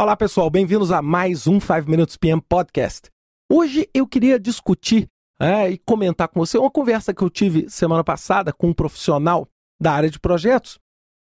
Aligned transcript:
Olá, 0.00 0.16
pessoal, 0.16 0.48
bem-vindos 0.48 0.90
a 0.90 1.02
mais 1.02 1.46
um 1.46 1.60
5 1.60 1.86
Minutes 1.86 2.16
PM 2.16 2.40
Podcast. 2.40 3.10
Hoje 3.52 3.86
eu 3.92 4.06
queria 4.06 4.40
discutir 4.40 5.06
é, 5.38 5.68
e 5.72 5.76
comentar 5.76 6.26
com 6.26 6.40
você 6.40 6.56
uma 6.56 6.70
conversa 6.70 7.12
que 7.12 7.20
eu 7.20 7.28
tive 7.28 7.68
semana 7.68 8.02
passada 8.02 8.50
com 8.50 8.68
um 8.68 8.72
profissional 8.72 9.46
da 9.78 9.92
área 9.92 10.08
de 10.08 10.18
projetos. 10.18 10.78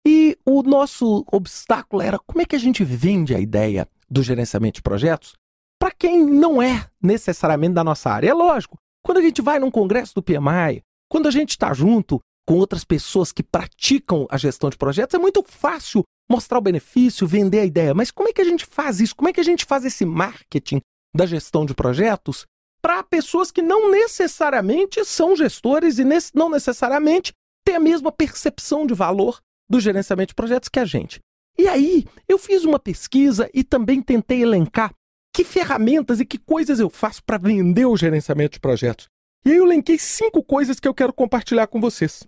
E 0.08 0.38
o 0.46 0.64
nosso 0.64 1.26
obstáculo 1.30 2.02
era 2.02 2.18
como 2.20 2.42
é 2.42 2.46
que 2.46 2.56
a 2.56 2.60
gente 2.60 2.82
vende 2.86 3.36
a 3.36 3.40
ideia 3.42 3.86
do 4.10 4.24
gerenciamento 4.24 4.76
de 4.76 4.82
projetos 4.82 5.34
para 5.78 5.92
quem 5.92 6.26
não 6.26 6.62
é 6.62 6.88
necessariamente 7.04 7.74
da 7.74 7.84
nossa 7.84 8.10
área. 8.10 8.30
É 8.30 8.34
lógico, 8.34 8.78
quando 9.04 9.18
a 9.18 9.22
gente 9.22 9.42
vai 9.42 9.60
num 9.60 9.70
congresso 9.70 10.16
do 10.16 10.24
PMI, 10.24 10.82
quando 11.12 11.28
a 11.28 11.32
gente 11.32 11.50
está 11.50 11.74
junto 11.74 12.22
com 12.50 12.58
outras 12.58 12.84
pessoas 12.84 13.32
que 13.32 13.44
praticam 13.44 14.26
a 14.28 14.36
gestão 14.36 14.72
de 14.72 14.78
projetos, 14.78 15.14
é 15.14 15.20
muito 15.20 15.44
fácil 15.48 16.02
mostrar 16.28 16.58
o 16.58 16.62
benefício, 16.62 17.28
vender 17.28 17.60
a 17.60 17.66
ideia. 17.66 17.94
Mas 17.94 18.10
como 18.10 18.28
é 18.28 18.34
que 18.34 18.42
a 18.42 18.44
gente 18.44 18.66
faz 18.66 19.00
isso? 19.00 19.16
Como 19.16 19.30
é 19.30 19.34
que 19.34 19.40
a 19.40 19.44
gente 19.44 19.66
faz 19.66 19.86
esse 19.86 20.04
marketing 20.04 20.82
da 21.16 21.28
gestão 21.28 21.64
de 21.64 21.76
projetos 21.76 22.48
para 22.82 23.04
pessoas 23.04 23.52
que 23.52 23.62
não 23.62 23.92
necessariamente 23.92 25.06
são 25.06 25.36
gestores 25.36 26.00
e 26.00 26.06
não 26.34 26.50
necessariamente 26.50 27.34
têm 27.64 27.76
a 27.76 27.80
mesma 27.80 28.12
percepção 28.12 28.88
de 28.88 28.96
valor 28.96 29.38
do 29.70 29.80
gerenciamento 29.80 30.30
de 30.30 30.36
projetos 30.36 30.70
que 30.70 30.80
a 30.80 30.86
gente? 30.86 31.20
E 31.56 31.68
aí, 31.68 32.08
eu 32.28 32.40
fiz 32.40 32.66
uma 32.66 32.80
pesquisa 32.80 33.48
e 33.54 33.64
também 33.64 34.02
tentei 34.02 34.42
elencar 34.42 34.92
que 35.36 35.44
ferramentas 35.44 36.20
e 36.20 36.26
que 36.26 36.40
coisas 36.40 36.80
eu 36.80 36.90
faço 36.90 37.24
para 37.24 37.38
vender 37.38 37.86
o 37.86 37.96
gerenciamento 37.96 38.54
de 38.54 38.60
projetos. 38.60 39.06
E 39.46 39.52
aí 39.52 39.58
eu 39.58 39.66
elenquei 39.66 40.00
cinco 40.00 40.42
coisas 40.42 40.80
que 40.80 40.88
eu 40.88 40.96
quero 40.96 41.14
compartilhar 41.14 41.68
com 41.68 41.80
vocês. 41.80 42.28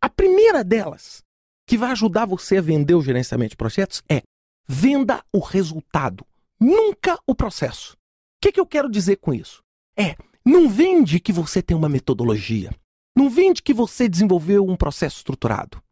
A 0.00 0.08
primeira 0.08 0.62
delas 0.62 1.22
que 1.66 1.76
vai 1.76 1.90
ajudar 1.90 2.24
você 2.24 2.58
a 2.58 2.62
vender 2.62 2.94
o 2.94 3.02
gerenciamento 3.02 3.50
de 3.50 3.56
projetos 3.56 4.02
é 4.08 4.22
venda 4.66 5.22
o 5.32 5.40
resultado, 5.40 6.24
nunca 6.60 7.18
o 7.26 7.34
processo. 7.34 7.92
O 7.92 7.96
que, 8.40 8.52
que 8.52 8.60
eu 8.60 8.66
quero 8.66 8.88
dizer 8.88 9.16
com 9.16 9.34
isso? 9.34 9.60
É, 9.96 10.16
não 10.44 10.68
vende 10.68 11.18
que 11.18 11.32
você 11.32 11.60
tem 11.60 11.76
uma 11.76 11.88
metodologia, 11.88 12.70
não 13.16 13.28
vende 13.28 13.62
que 13.62 13.74
você 13.74 14.08
desenvolveu 14.08 14.64
um 14.64 14.76
processo 14.76 15.16
estruturado. 15.16 15.82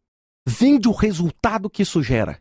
Vende 0.47 0.87
o 0.87 0.93
resultado 0.93 1.69
que 1.69 1.83
isso 1.83 2.01
gera. 2.01 2.39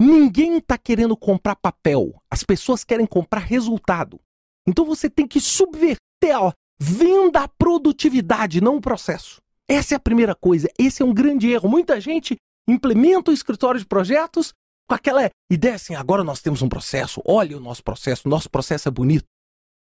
Ninguém 0.00 0.58
está 0.58 0.78
querendo 0.78 1.16
comprar 1.16 1.56
papel, 1.56 2.14
as 2.30 2.44
pessoas 2.44 2.84
querem 2.84 3.04
comprar 3.04 3.40
resultado. 3.40 4.20
Então 4.66 4.84
você 4.84 5.10
tem 5.10 5.26
que 5.26 5.40
subverter, 5.40 5.98
ó, 6.36 6.52
venda 6.78 7.40
a 7.40 7.48
produtividade, 7.48 8.60
não 8.60 8.76
o 8.76 8.80
processo. 8.80 9.40
Essa 9.68 9.94
é 9.94 9.96
a 9.96 10.00
primeira 10.00 10.34
coisa. 10.34 10.68
Esse 10.78 11.02
é 11.02 11.04
um 11.04 11.12
grande 11.12 11.50
erro. 11.50 11.68
Muita 11.68 12.00
gente 12.00 12.36
implementa 12.66 13.30
o 13.30 13.34
escritório 13.34 13.78
de 13.78 13.86
projetos 13.86 14.52
com 14.88 14.94
aquela 14.94 15.30
ideia 15.50 15.74
assim: 15.74 15.94
agora 15.94 16.24
nós 16.24 16.40
temos 16.40 16.62
um 16.62 16.68
processo, 16.68 17.22
olha 17.24 17.56
o 17.56 17.60
nosso 17.60 17.84
processo, 17.84 18.28
nosso 18.28 18.50
processo 18.50 18.88
é 18.88 18.90
bonito. 18.90 19.24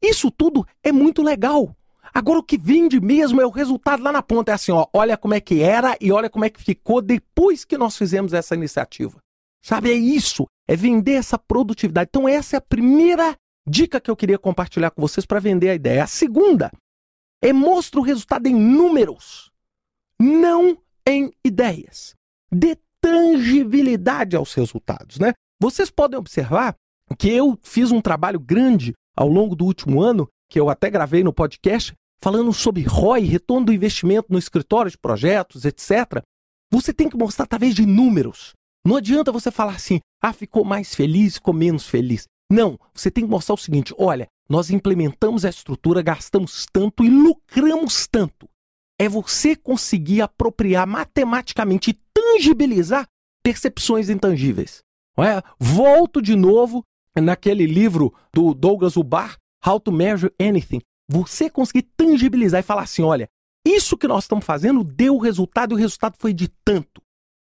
Isso 0.03 0.31
tudo 0.31 0.67
é 0.83 0.93
muito 0.93 1.23
legal. 1.23 1.75
Agora 2.15 2.39
o 2.39 2.43
que 2.43 2.59
vende 2.59 3.01
mesmo 3.01 3.41
é 3.41 3.47
o 3.47 3.51
resultado 3.51 4.03
lá 4.03 4.13
na 4.13 4.23
ponta. 4.23 4.53
É 4.53 4.55
assim, 4.55 4.73
ó, 4.73 4.87
olha 4.93 5.17
como 5.17 5.35
é 5.35 5.41
que 5.41 5.63
era 5.63 5.97
e 6.01 6.13
olha 6.13 6.29
como 6.29 6.45
é 6.45 6.51
que 6.51 6.63
ficou 6.63 7.01
depois 7.01 7.65
que 7.65 7.79
nós 7.79 7.97
fizemos 7.97 8.33
essa 8.33 8.55
iniciativa. 8.55 9.19
Sabe, 9.65 9.93
é 9.93 9.95
isso, 9.95 10.47
é 10.69 10.75
vender 10.75 11.13
essa 11.13 11.39
produtividade. 11.39 12.09
Então 12.11 12.29
essa 12.29 12.57
é 12.57 12.59
a 12.59 12.61
primeira 12.61 13.37
dica 13.67 14.01
que 14.01 14.11
eu 14.11 14.17
queria 14.17 14.39
compartilhar 14.39 14.91
com 14.91 15.01
vocês 15.01 15.25
para 15.25 15.39
vender 15.39 15.71
a 15.71 15.75
ideia. 15.75 16.03
A 16.03 16.09
segunda 16.09 16.71
é 17.41 17.53
mostra 17.53 18.01
o 18.01 18.03
resultado 18.03 18.49
em 18.49 18.55
números, 18.55 19.52
não 20.23 20.79
em 21.05 21.33
ideias 21.45 22.15
dê 22.51 22.79
tangibilidade 23.01 24.37
aos 24.37 24.55
resultados, 24.55 25.19
né? 25.19 25.33
Vocês 25.61 25.91
podem 25.91 26.17
observar 26.17 26.77
que 27.19 27.29
eu 27.29 27.59
fiz 27.61 27.91
um 27.91 28.01
trabalho 28.01 28.39
grande 28.39 28.93
ao 29.17 29.29
longo 29.29 29.57
do 29.57 29.65
último 29.65 30.01
ano, 30.01 30.29
que 30.49 30.61
eu 30.61 30.71
até 30.71 30.89
gravei 30.89 31.25
no 31.25 31.33
podcast, 31.33 31.93
falando 32.23 32.53
sobre 32.53 32.83
ROI, 32.83 33.23
retorno 33.23 33.67
do 33.67 33.73
investimento 33.73 34.29
no 34.31 34.39
escritório 34.39 34.91
de 34.91 34.97
projetos, 34.97 35.65
etc. 35.65 36.23
Você 36.71 36.93
tem 36.93 37.09
que 37.09 37.17
mostrar 37.17 37.45
através 37.45 37.75
de 37.75 37.85
números. 37.85 38.53
Não 38.87 38.97
adianta 38.97 39.33
você 39.33 39.51
falar 39.51 39.75
assim, 39.75 39.99
ah, 40.23 40.33
ficou 40.33 40.65
mais 40.65 40.95
feliz, 40.95 41.35
ficou 41.35 41.53
menos 41.53 41.87
feliz. 41.89 42.27
Não, 42.51 42.79
você 42.95 43.11
tem 43.11 43.25
que 43.25 43.31
mostrar 43.31 43.55
o 43.55 43.59
seguinte: 43.59 43.93
olha, 43.99 44.29
nós 44.49 44.71
implementamos 44.71 45.45
a 45.45 45.49
estrutura, 45.49 46.03
gastamos 46.03 46.67
tanto 46.73 47.05
e 47.05 47.11
lucramos 47.11 48.07
tanto. 48.07 48.47
É 49.03 49.09
você 49.09 49.57
conseguir 49.57 50.21
apropriar 50.21 50.87
matematicamente 50.87 51.91
e 51.91 51.99
tangibilizar 52.15 53.05
percepções 53.43 54.09
intangíveis. 54.09 54.81
É? 55.19 55.43
Volto 55.59 56.23
de 56.23 56.37
novo 56.37 56.85
naquele 57.21 57.67
livro 57.67 58.15
do 58.33 58.55
Douglas 58.55 58.97
Ubar, 58.97 59.37
How 59.67 59.81
to 59.81 59.91
Measure 59.91 60.33
Anything. 60.41 60.81
Você 61.11 61.51
conseguir 61.51 61.83
tangibilizar 61.97 62.61
e 62.61 62.63
falar 62.63 62.83
assim: 62.83 63.03
olha, 63.03 63.29
isso 63.67 63.99
que 63.99 64.07
nós 64.07 64.23
estamos 64.23 64.45
fazendo 64.45 64.85
deu 64.85 65.19
resultado 65.19 65.73
e 65.73 65.75
o 65.75 65.79
resultado 65.79 66.15
foi 66.17 66.33
de 66.33 66.47
tanto. 66.65 67.03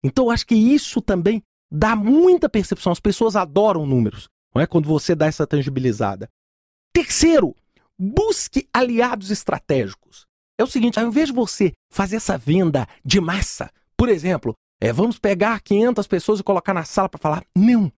Então, 0.03 0.25
eu 0.25 0.31
acho 0.31 0.47
que 0.47 0.55
isso 0.55 1.03
também 1.03 1.43
dá 1.71 1.95
muita 1.95 2.49
percepção. 2.49 2.91
As 2.91 2.99
pessoas 2.99 3.35
adoram 3.35 3.85
números, 3.85 4.27
não 4.55 4.61
é? 4.61 4.65
Quando 4.65 4.87
você 4.87 5.13
dá 5.13 5.27
essa 5.27 5.45
tangibilizada. 5.45 6.27
Terceiro, 6.91 7.55
busque 7.95 8.67
aliados 8.73 9.29
estratégicos. 9.29 10.25
É 10.59 10.63
o 10.63 10.67
seguinte, 10.67 10.99
ao 10.99 11.07
invés 11.07 11.29
de 11.29 11.33
você 11.33 11.73
fazer 11.91 12.17
essa 12.17 12.37
venda 12.37 12.87
de 13.03 13.19
massa, 13.19 13.71
por 13.97 14.09
exemplo, 14.09 14.53
é, 14.81 14.91
vamos 14.91 15.17
pegar 15.17 15.61
500 15.61 16.07
pessoas 16.07 16.39
e 16.39 16.43
colocar 16.43 16.73
na 16.73 16.83
sala 16.83 17.09
para 17.09 17.19
falar. 17.19 17.43
Não. 17.55 17.91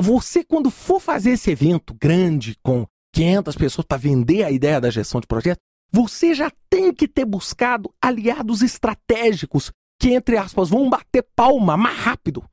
Você, 0.00 0.44
quando 0.44 0.70
for 0.70 1.00
fazer 1.00 1.30
esse 1.30 1.50
evento 1.50 1.94
grande 1.94 2.56
com 2.62 2.86
500 3.14 3.56
pessoas 3.56 3.86
para 3.86 3.96
vender 3.96 4.44
a 4.44 4.50
ideia 4.50 4.80
da 4.80 4.90
gestão 4.90 5.20
de 5.20 5.26
projeto, 5.26 5.58
você 5.92 6.34
já 6.34 6.50
tem 6.68 6.92
que 6.92 7.06
ter 7.06 7.24
buscado 7.24 7.92
aliados 8.02 8.62
estratégicos 8.62 9.70
que, 10.00 10.12
entre 10.12 10.36
aspas, 10.36 10.68
vão 10.68 10.90
bater 10.90 11.24
palma 11.36 11.76
mais 11.76 11.96
rápido 11.96 12.44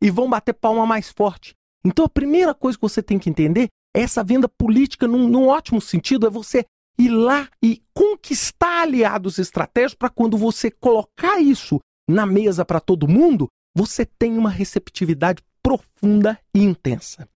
e 0.00 0.10
vão 0.10 0.28
bater 0.28 0.52
palma 0.52 0.86
mais 0.86 1.10
forte. 1.10 1.54
Então, 1.84 2.04
a 2.04 2.08
primeira 2.08 2.54
coisa 2.54 2.78
que 2.78 2.82
você 2.82 3.02
tem 3.02 3.18
que 3.18 3.28
entender 3.28 3.68
é 3.94 4.02
essa 4.02 4.22
venda 4.22 4.48
política, 4.48 5.06
num, 5.06 5.28
num 5.28 5.48
ótimo 5.48 5.80
sentido, 5.80 6.26
é 6.26 6.30
você 6.30 6.64
ir 6.98 7.10
lá 7.10 7.48
e 7.62 7.82
conquistar 7.92 8.82
aliados 8.82 9.38
estratégicos 9.38 9.94
para 9.94 10.10
quando 10.10 10.36
você 10.36 10.70
colocar 10.70 11.40
isso 11.40 11.80
na 12.08 12.26
mesa 12.26 12.64
para 12.64 12.80
todo 12.80 13.08
mundo, 13.08 13.48
você 13.74 14.04
tem 14.04 14.36
uma 14.38 14.50
receptividade 14.50 15.42
profunda 15.62 16.38
e 16.54 16.62
intensa. 16.62 17.28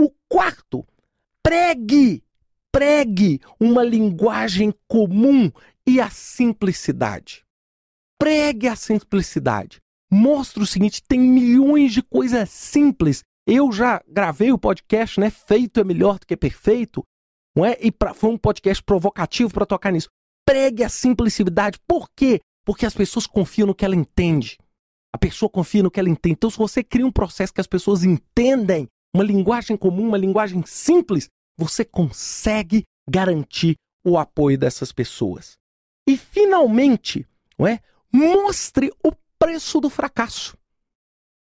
O 0.00 0.10
quarto, 0.28 0.84
pregue, 1.42 2.22
pregue 2.72 3.40
uma 3.60 3.82
linguagem 3.82 4.74
comum 4.88 5.50
e 5.86 6.00
a 6.00 6.10
simplicidade. 6.10 7.44
Pregue 8.18 8.66
a 8.68 8.74
simplicidade. 8.74 9.78
Mostre 10.10 10.62
o 10.62 10.66
seguinte: 10.66 11.02
tem 11.02 11.20
milhões 11.20 11.92
de 11.92 12.02
coisas 12.02 12.50
simples. 12.50 13.22
Eu 13.46 13.70
já 13.70 14.02
gravei 14.08 14.50
o 14.52 14.58
podcast, 14.58 15.20
né? 15.20 15.30
Feito 15.30 15.78
é 15.78 15.84
melhor 15.84 16.18
do 16.18 16.26
que 16.26 16.36
perfeito. 16.36 17.04
Não 17.56 17.64
é? 17.64 17.78
E 17.80 17.90
pra, 17.90 18.12
foi 18.12 18.30
um 18.30 18.36
podcast 18.36 18.84
provocativo 18.84 19.50
para 19.50 19.64
tocar 19.64 19.90
nisso. 19.90 20.10
Pregue 20.44 20.84
a 20.84 20.88
simplicidade. 20.90 21.78
Por 21.88 22.08
quê? 22.14 22.40
Porque 22.64 22.84
as 22.84 22.94
pessoas 22.94 23.26
confiam 23.26 23.66
no 23.66 23.74
que 23.74 23.84
ela 23.84 23.96
entende. 23.96 24.58
A 25.14 25.18
pessoa 25.18 25.48
confia 25.48 25.82
no 25.82 25.90
que 25.90 25.98
ela 25.98 26.10
entende. 26.10 26.34
Então, 26.34 26.50
se 26.50 26.58
você 26.58 26.84
cria 26.84 27.06
um 27.06 27.10
processo 27.10 27.54
que 27.54 27.60
as 27.60 27.66
pessoas 27.66 28.04
entendem, 28.04 28.86
uma 29.14 29.24
linguagem 29.24 29.76
comum, 29.76 30.08
uma 30.08 30.18
linguagem 30.18 30.62
simples, 30.66 31.28
você 31.56 31.84
consegue 31.84 32.84
garantir 33.08 33.76
o 34.04 34.18
apoio 34.18 34.58
dessas 34.58 34.92
pessoas. 34.92 35.54
E, 36.06 36.18
finalmente, 36.18 37.26
não 37.58 37.66
é? 37.66 37.80
mostre 38.12 38.92
o 39.02 39.12
preço 39.38 39.80
do 39.80 39.90
fracasso. 39.90 40.56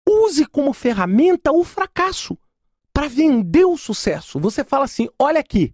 Use 0.07 0.46
como 0.46 0.74
ferramenta 0.74 1.51
o 1.51 1.63
fracasso 1.63 2.38
para 2.94 3.07
vender 3.07 3.66
o 3.66 3.77
sucesso. 3.77 4.39
Você 4.39 4.63
fala 4.63 4.86
assim: 4.86 5.10
olha 5.19 5.39
aqui, 5.39 5.74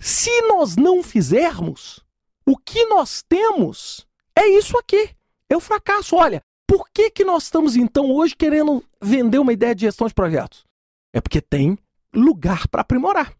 se 0.00 0.42
nós 0.42 0.76
não 0.76 1.02
fizermos, 1.02 2.04
o 2.46 2.56
que 2.56 2.84
nós 2.86 3.22
temos 3.22 4.06
é 4.36 4.46
isso 4.46 4.76
aqui. 4.78 5.10
É 5.50 5.56
o 5.56 5.60
fracasso. 5.60 6.16
Olha, 6.16 6.42
por 6.66 6.88
que, 6.92 7.10
que 7.10 7.24
nós 7.24 7.44
estamos 7.44 7.76
então 7.76 8.10
hoje 8.10 8.34
querendo 8.36 8.84
vender 9.00 9.38
uma 9.38 9.52
ideia 9.52 9.74
de 9.74 9.82
gestão 9.82 10.06
de 10.06 10.14
projetos? 10.14 10.64
É 11.12 11.20
porque 11.20 11.40
tem 11.40 11.78
lugar 12.14 12.68
para 12.68 12.82
aprimorar. 12.82 13.34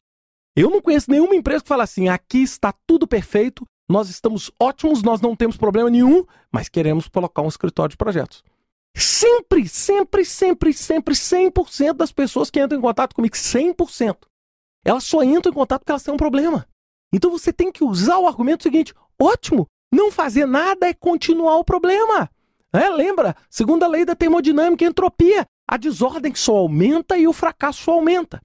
Eu 0.56 0.70
não 0.70 0.80
conheço 0.80 1.10
nenhuma 1.10 1.34
empresa 1.34 1.62
que 1.62 1.68
fala 1.68 1.84
assim: 1.84 2.08
aqui 2.08 2.42
está 2.42 2.72
tudo 2.86 3.06
perfeito, 3.06 3.66
nós 3.88 4.08
estamos 4.08 4.50
ótimos, 4.58 5.02
nós 5.02 5.20
não 5.20 5.36
temos 5.36 5.56
problema 5.56 5.90
nenhum, 5.90 6.24
mas 6.50 6.68
queremos 6.68 7.08
colocar 7.08 7.42
um 7.42 7.48
escritório 7.48 7.90
de 7.90 7.96
projetos. 7.96 8.42
Sempre, 8.96 9.68
sempre, 9.68 10.24
sempre, 10.24 10.72
sempre, 10.72 11.14
100% 11.14 11.92
das 11.92 12.10
pessoas 12.10 12.50
que 12.50 12.58
entram 12.58 12.78
em 12.78 12.82
contato 12.82 13.14
comigo, 13.14 13.36
100%, 13.36 14.16
elas 14.86 15.04
só 15.04 15.22
entram 15.22 15.50
em 15.50 15.54
contato 15.54 15.80
porque 15.80 15.90
elas 15.90 16.02
têm 16.02 16.14
um 16.14 16.18
problema. 16.18 16.66
Então 17.12 17.30
você 17.30 17.52
tem 17.52 17.72
que 17.72 17.82
usar 17.82 18.18
o 18.18 18.28
argumento 18.28 18.62
seguinte: 18.62 18.94
ótimo, 19.20 19.66
não 19.92 20.12
fazer 20.12 20.46
nada 20.46 20.88
é 20.88 20.94
continuar 20.94 21.56
o 21.56 21.64
problema. 21.64 22.30
É, 22.72 22.88
lembra? 22.88 23.34
Segunda 23.50 23.86
lei 23.86 24.04
da 24.04 24.14
termodinâmica 24.14 24.84
entropia. 24.84 25.44
A 25.68 25.76
desordem 25.76 26.34
só 26.34 26.56
aumenta 26.56 27.16
e 27.16 27.26
o 27.26 27.32
fracasso 27.32 27.82
só 27.82 27.92
aumenta. 27.92 28.40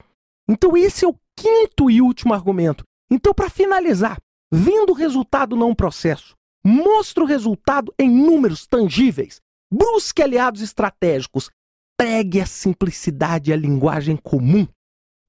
Então, 0.48 0.76
esse 0.76 1.04
é 1.04 1.08
o 1.08 1.14
quinto 1.36 1.88
e 1.88 2.02
último 2.02 2.34
argumento. 2.34 2.82
Então, 3.10 3.32
para 3.32 3.48
finalizar, 3.48 4.18
vendo 4.50 4.90
o 4.90 4.94
resultado 4.94 5.54
não 5.54 5.74
processo, 5.74 6.34
mostre 6.64 7.22
o 7.22 7.26
resultado 7.26 7.94
em 7.96 8.10
números 8.10 8.66
tangíveis, 8.66 9.40
busque 9.72 10.22
aliados 10.22 10.62
estratégicos, 10.62 11.48
pregue 11.96 12.40
a 12.40 12.46
simplicidade 12.46 13.50
e 13.50 13.54
a 13.54 13.56
linguagem 13.56 14.16
comum 14.16 14.66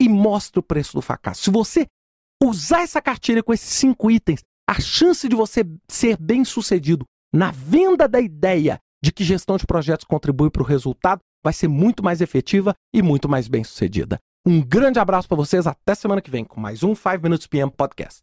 e 0.02 0.10
mostre 0.10 0.60
o 0.60 0.64
preço 0.64 0.94
do 0.94 1.02
fracasso. 1.02 1.44
Se 1.44 1.52
você 1.52 1.86
usar 2.42 2.82
essa 2.82 3.02
cartilha 3.02 3.44
com 3.44 3.54
esses 3.54 3.70
cinco 3.70 4.12
itens, 4.12 4.42
a 4.70 4.80
chance 4.80 5.28
de 5.28 5.36
você 5.36 5.66
ser 5.88 6.18
bem 6.18 6.44
sucedido 6.44 7.06
na 7.34 7.52
venda 7.52 8.08
da 8.08 8.20
ideia 8.20 8.80
de 9.04 9.12
que 9.12 9.24
gestão 9.24 9.58
de 9.58 9.66
projetos 9.66 10.06
contribui 10.06 10.50
para 10.50 10.64
o 10.64 10.66
resultado 10.66 11.20
vai 11.44 11.54
ser 11.54 11.68
muito 11.68 12.04
mais 12.04 12.22
efetiva 12.22 12.74
e 12.94 13.02
muito 13.02 13.28
mais 13.28 13.48
bem 13.48 13.64
sucedida. 13.64 14.18
Um 14.46 14.62
grande 14.62 15.00
abraço 15.00 15.28
para 15.28 15.38
vocês, 15.38 15.68
até 15.68 15.96
semana 15.96 16.22
que 16.22 16.32
vem 16.32 16.44
com 16.44 16.60
mais 16.60 16.84
um 16.84 16.96
5 16.96 17.22
Minutes 17.22 17.48
PM 17.48 17.72
Podcast. 17.72 18.22